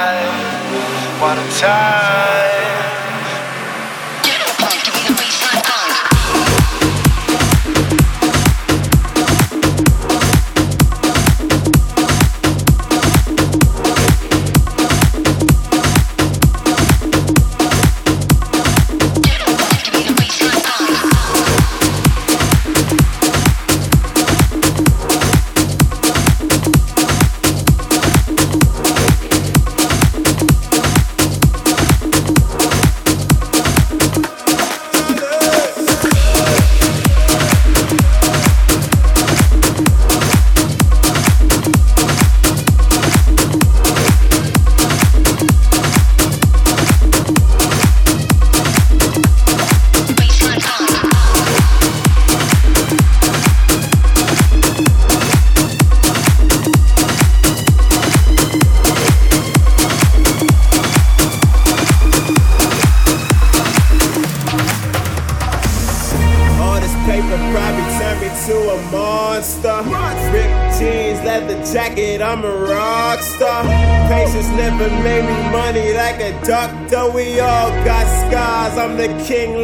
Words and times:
time. 0.00 1.20
What 1.20 1.36
a 1.38 1.46
time. 1.60 2.59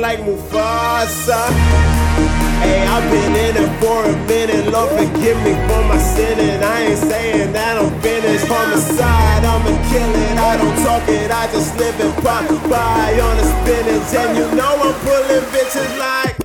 like 0.07 0.21
Mufasa. 0.21 1.41
Hey, 2.63 2.87
I've 2.87 3.11
been 3.11 3.35
in 3.47 3.55
it 3.63 3.73
for 3.83 4.05
a 4.05 4.17
minute. 4.31 4.71
Lord, 4.73 4.91
forgive 4.91 5.39
me 5.43 5.53
for 5.67 5.83
my 5.91 5.99
sin, 5.99 6.39
and 6.39 6.63
I 6.65 6.77
ain't 6.83 6.99
saying 7.11 7.53
that 7.53 7.75
I'm 7.77 7.91
finished. 8.01 8.47
Homicide, 8.47 9.43
I'ma 9.53 9.73
kill 9.91 10.13
it. 10.27 10.37
I 10.51 10.53
don't 10.59 10.79
talk 10.87 11.09
it. 11.09 11.31
I 11.33 11.51
just 11.51 11.77
live 11.77 11.99
it. 11.99 12.15
Pop 12.23 12.47
by 12.71 13.19
on 13.27 13.35
the 13.41 13.47
spinach. 13.55 14.15
And 14.23 14.31
you 14.39 14.47
know 14.55 14.73
I'm 14.87 14.95
pulling 15.03 15.45
bitches 15.51 15.99
like. 15.99 16.36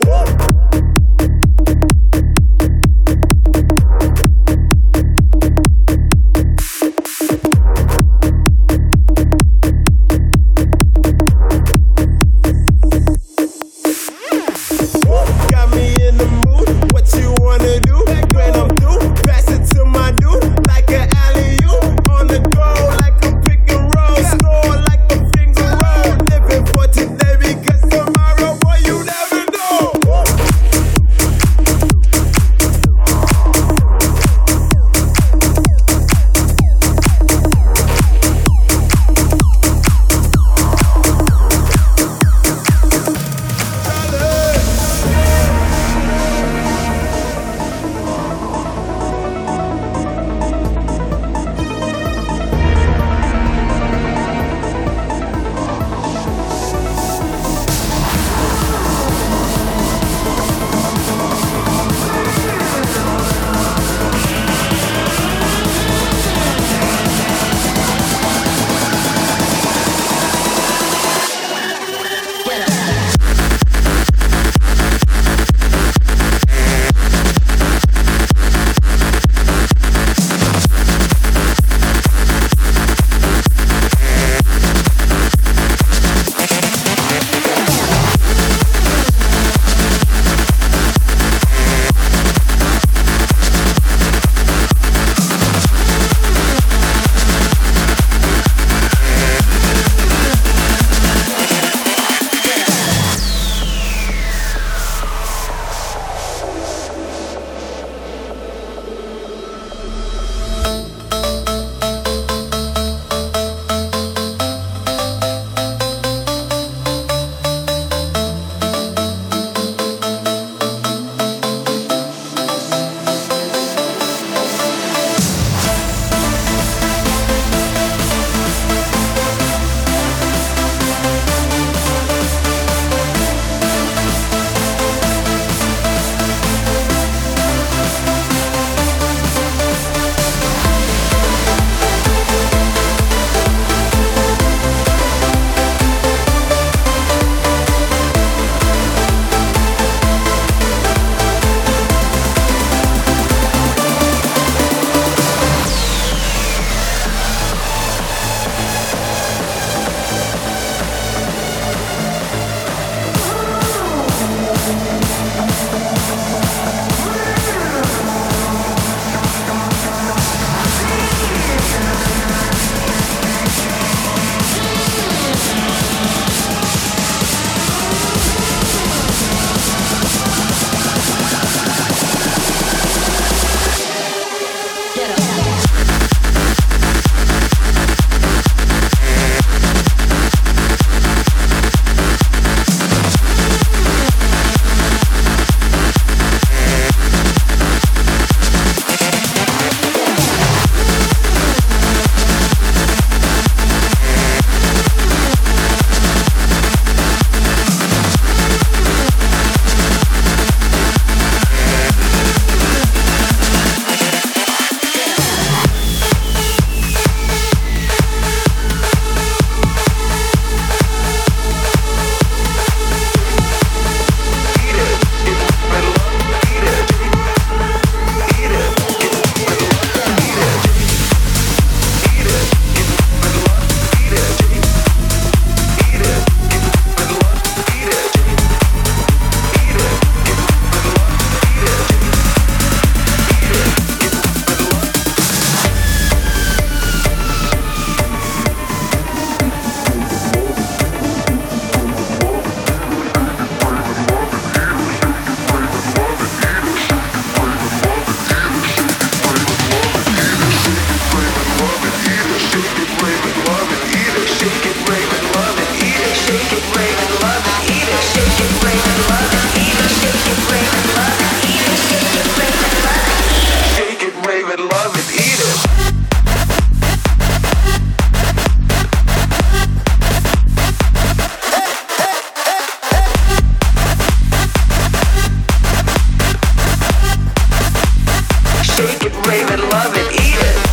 rave 289.27 289.49
it, 289.51 289.59
love 289.71 289.93
it, 289.95 290.11
eat 290.13 290.39
it. 290.39 290.70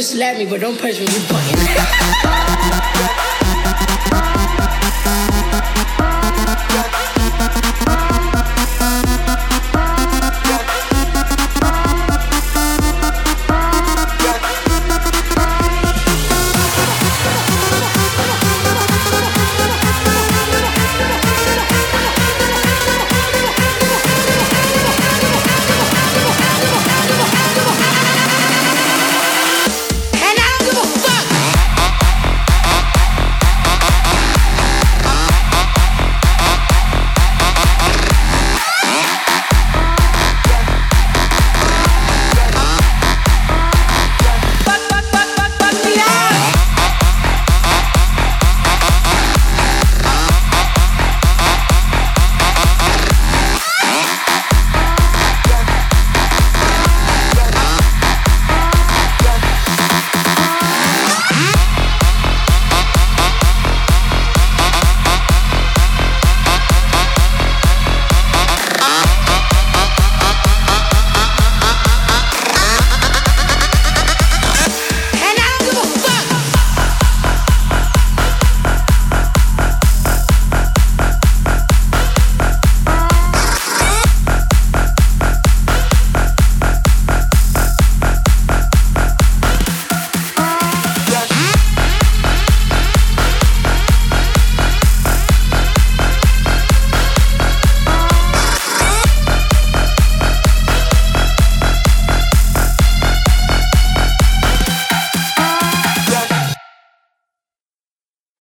Just 0.00 0.12
slap 0.12 0.38
me, 0.38 0.46
but 0.46 0.62
don't 0.62 0.80
punch 0.80 0.98
me. 0.98 1.04
You 1.04 1.20
fucking. 1.28 2.09